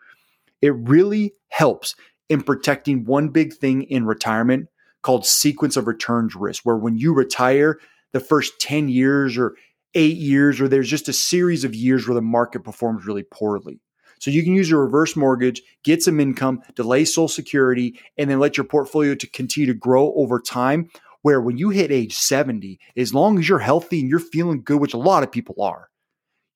It 0.63 0.75
really 0.75 1.35
helps 1.49 1.95
in 2.29 2.43
protecting 2.43 3.05
one 3.05 3.29
big 3.29 3.53
thing 3.53 3.83
in 3.83 4.07
retirement 4.07 4.69
called 5.03 5.27
sequence 5.27 5.77
of 5.77 5.87
returns 5.87 6.35
risk, 6.35 6.65
where 6.65 6.77
when 6.77 6.97
you 6.97 7.13
retire, 7.13 7.79
the 8.13 8.21
first 8.21 8.61
10 8.61 8.89
years 8.89 9.37
or 9.37 9.55
eight 9.95 10.17
years, 10.17 10.61
or 10.61 10.69
there's 10.69 10.89
just 10.89 11.09
a 11.09 11.13
series 11.13 11.65
of 11.65 11.75
years 11.75 12.07
where 12.07 12.15
the 12.15 12.23
market 12.23 12.65
performs 12.65 13.07
really 13.07 13.23
poorly. 13.23 13.81
So 14.21 14.31
you 14.31 14.45
can 14.45 14.55
use 14.55 14.71
your 14.71 14.85
reverse 14.85 15.17
mortgage, 15.17 15.63
get 15.83 16.03
some 16.03 16.21
income, 16.21 16.63
delay 16.77 17.05
Social 17.05 17.27
Security, 17.27 17.99
and 18.17 18.31
then 18.31 18.39
let 18.39 18.57
your 18.57 18.65
portfolio 18.65 19.15
to 19.15 19.27
continue 19.27 19.67
to 19.67 19.79
grow 19.79 20.13
over 20.15 20.39
time. 20.39 20.91
Where 21.23 21.41
when 21.41 21.59
you 21.59 21.69
hit 21.69 21.91
age 21.91 22.17
70, 22.17 22.79
as 22.97 23.13
long 23.13 23.39
as 23.39 23.49
you're 23.49 23.59
healthy 23.59 24.01
and 24.01 24.09
you're 24.09 24.21
feeling 24.21 24.63
good, 24.63 24.81
which 24.81 24.95
a 24.95 24.99
lot 24.99 25.23
of 25.23 25.33
people 25.33 25.57
are, 25.61 25.91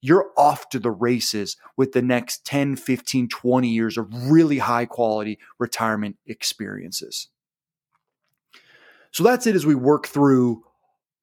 you're 0.00 0.30
off 0.36 0.68
to 0.70 0.78
the 0.78 0.90
races 0.90 1.56
with 1.76 1.92
the 1.92 2.02
next 2.02 2.44
10, 2.44 2.76
15, 2.76 3.28
20 3.28 3.68
years 3.68 3.96
of 3.96 4.06
really 4.30 4.58
high 4.58 4.84
quality 4.84 5.38
retirement 5.58 6.16
experiences. 6.26 7.28
So 9.10 9.22
that's 9.22 9.46
it 9.46 9.54
as 9.54 9.64
we 9.64 9.74
work 9.74 10.06
through 10.06 10.62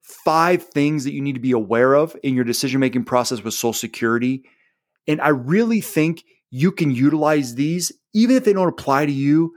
five 0.02 0.64
things 0.64 1.04
that 1.04 1.12
you 1.12 1.20
need 1.20 1.34
to 1.34 1.40
be 1.40 1.52
aware 1.52 1.94
of 1.94 2.16
in 2.24 2.34
your 2.34 2.44
decision 2.44 2.80
making 2.80 3.04
process 3.04 3.42
with 3.42 3.54
Social 3.54 3.72
Security. 3.72 4.44
And 5.06 5.20
I 5.20 5.28
really 5.28 5.80
think 5.80 6.24
you 6.50 6.70
can 6.70 6.90
utilize 6.90 7.54
these, 7.54 7.92
even 8.12 8.36
if 8.36 8.44
they 8.44 8.52
don't 8.52 8.68
apply 8.68 9.06
to 9.06 9.12
you, 9.12 9.54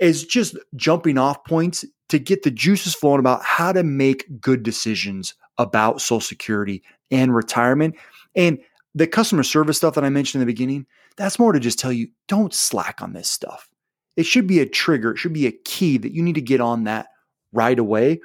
as 0.00 0.24
just 0.24 0.56
jumping 0.74 1.18
off 1.18 1.44
points 1.44 1.84
to 2.08 2.18
get 2.18 2.42
the 2.42 2.50
juices 2.50 2.94
flowing 2.94 3.20
about 3.20 3.42
how 3.42 3.72
to 3.72 3.82
make 3.82 4.40
good 4.40 4.62
decisions 4.62 5.34
about 5.58 6.00
Social 6.00 6.20
Security 6.20 6.82
and 7.10 7.34
retirement. 7.34 7.94
And 8.34 8.58
the 8.94 9.06
customer 9.06 9.42
service 9.42 9.76
stuff 9.76 9.94
that 9.94 10.04
I 10.04 10.10
mentioned 10.10 10.42
in 10.42 10.46
the 10.46 10.52
beginning, 10.52 10.86
that's 11.16 11.38
more 11.38 11.52
to 11.52 11.60
just 11.60 11.78
tell 11.78 11.92
you 11.92 12.08
don't 12.28 12.52
slack 12.52 13.00
on 13.00 13.12
this 13.12 13.30
stuff. 13.30 13.68
It 14.16 14.26
should 14.26 14.46
be 14.46 14.60
a 14.60 14.66
trigger, 14.66 15.12
it 15.12 15.18
should 15.18 15.32
be 15.32 15.46
a 15.46 15.52
key 15.52 15.98
that 15.98 16.12
you 16.12 16.22
need 16.22 16.34
to 16.34 16.40
get 16.40 16.60
on 16.60 16.84
that 16.84 17.06
right 17.52 17.78
away. 17.78 18.20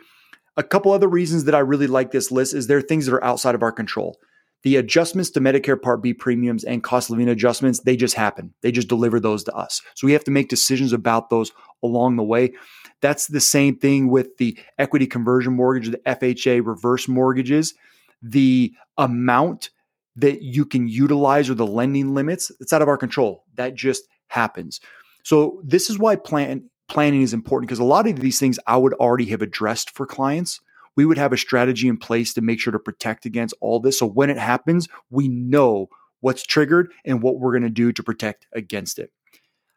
A 0.58 0.63
couple 0.63 0.92
other 0.92 1.08
reasons 1.08 1.46
that 1.46 1.56
I 1.56 1.60
really 1.60 1.88
like 1.88 2.12
this 2.12 2.32
list 2.32 2.54
is 2.54 2.68
there 2.68 2.78
are 2.78 2.82
things 2.82 3.06
that 3.06 3.13
are 3.13 3.24
outside 3.24 3.56
of 3.56 3.63
our 3.63 3.72
control. 3.72 4.20
The 4.63 4.75
adjustments 4.75 5.30
to 5.32 5.39
Medicare 5.39 5.82
Part 5.82 6.01
B 6.01 6.13
premiums 6.13 6.63
and 6.63 6.84
cost 6.84 7.10
of 7.10 7.12
living 7.12 7.30
adjustments, 7.30 7.80
they 7.80 7.96
just 7.96 8.16
happen. 8.16 8.54
They 8.62 8.72
just 8.72 8.89
deliver 8.89 9.20
those 9.20 9.44
to 9.46 9.56
us. 9.56 9.82
So 9.96 10.06
we 10.06 10.13
have 10.13 10.24
to 10.25 10.32
make 10.32 10.50
decisions 10.50 10.92
about 10.92 11.30
those 11.30 11.51
along 11.82 12.18
the 12.18 12.24
way. 12.24 12.54
That's 13.01 13.28
the 13.28 13.39
same 13.39 13.78
thing 13.78 14.10
with 14.10 14.36
the 14.38 14.58
equity 14.78 15.08
conversion 15.08 15.54
mortgage, 15.54 15.89
the 15.89 15.98
FHA 16.00 16.66
reverse 16.66 17.08
mortgages. 17.08 17.74
The 18.22 18.74
amount 18.98 19.70
that 20.18 20.42
you 20.42 20.66
can 20.66 20.89
utilize 20.89 21.50
or 21.50 21.54
the 21.54 21.66
lending 21.66 22.13
limits, 22.13 22.51
it's 22.60 22.74
out 22.74 22.82
of 22.82 22.89
our 22.89 22.98
control. 22.98 23.46
That 23.56 23.75
just 23.75 24.04
happens. 24.28 24.82
So 25.24 25.62
this 25.63 25.89
is 25.89 25.98
why 25.98 26.16
plan 26.18 26.70
planning 26.89 27.22
is 27.22 27.34
important 27.34 27.70
because 27.70 27.80
a 27.80 27.84
lot 27.84 28.08
of 28.08 28.20
these 28.20 28.39
things 28.39 28.60
I 28.68 28.75
would 28.75 28.94
already 28.94 29.25
have 29.25 29.42
addressed 29.42 29.92
for 29.92 30.06
clients. 30.06 30.60
We 31.00 31.06
would 31.06 31.18
have 31.18 31.32
a 31.32 31.38
strategy 31.38 31.88
in 31.88 31.96
place 31.96 32.33
to 32.33 32.42
make 32.42 32.59
sure 32.59 32.74
to 32.74 32.77
protect 32.77 33.25
against 33.25 33.55
all 33.62 33.79
this. 33.79 33.98
So 33.98 34.05
when 34.05 34.29
it 34.29 34.38
happens, 34.38 34.90
we 35.09 35.29
know 35.29 35.88
what's 36.20 36.44
triggered 36.44 36.92
and 37.05 37.24
what 37.24 37.40
we're 37.40 37.53
going 37.53 37.64
to 37.64 37.70
do 37.70 37.94
to 37.94 38.03
protect 38.03 38.48
against 38.51 39.00
it. 39.00 39.09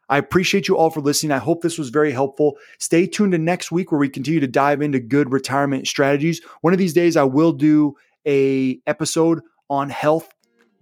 I 0.09 0.17
appreciate 0.17 0.67
you 0.67 0.75
all 0.75 0.89
for 0.89 0.99
listening. 0.99 1.31
I 1.31 1.37
hope 1.37 1.61
this 1.61 1.77
was 1.77 1.87
very 1.87 2.11
helpful. 2.11 2.57
Stay 2.77 3.07
tuned 3.07 3.31
to 3.31 3.37
next 3.37 3.71
week 3.71 3.89
where 3.89 3.99
we 3.99 4.09
continue 4.09 4.41
to 4.41 4.47
dive 4.47 4.81
into 4.81 4.99
good 4.99 5.31
retirement 5.31 5.87
strategies. 5.87 6.41
One 6.59 6.73
of 6.73 6.77
these 6.77 6.91
days 6.91 7.15
I 7.15 7.23
will 7.23 7.53
do 7.53 7.95
a 8.27 8.81
episode 8.85 9.39
on 9.69 9.89
health, 9.89 10.27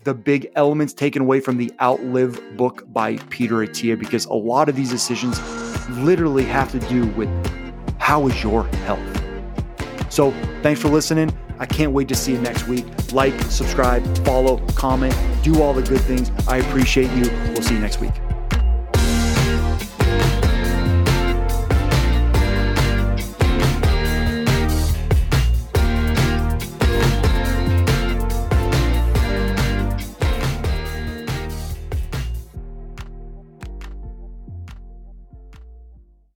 the 0.06 0.16
big 0.16 0.50
elements 0.56 0.92
taken 0.92 1.22
away 1.22 1.40
from 1.40 1.58
the 1.58 1.72
Outlive 1.80 2.58
book 2.58 2.84
by 2.92 3.18
Peter 3.30 3.58
Attia, 3.58 3.96
because 3.96 4.26
a 4.26 4.34
lot 4.34 4.70
of 4.70 4.76
these 4.76 4.90
decisions 4.90 5.40
literally 6.00 6.46
have 6.46 6.72
to 6.72 6.80
do 6.80 7.06
with 7.10 7.30
how 8.00 8.26
is 8.26 8.42
your 8.42 8.64
health. 8.88 9.21
So 10.12 10.32
thanks 10.62 10.82
for 10.82 10.90
listening. 10.90 11.36
I 11.58 11.66
can't 11.66 11.94
wait 11.94 12.10
to 12.10 12.16
see 12.16 12.34
you 12.34 12.42
next 12.42 12.68
week. 12.68 12.86
Like, 13.14 13.40
subscribe, 13.44 14.04
follow, 14.26 14.58
comment, 14.76 15.16
do 15.42 15.62
all 15.62 15.74
the 15.74 15.82
good 15.82 16.02
things. 16.02 16.30
I 16.48 16.58
appreciate 16.58 17.10
you. 17.12 17.32
We'll 17.54 17.62
see 17.62 17.76
you 17.76 17.80
next 17.80 18.02
week. 18.02 18.14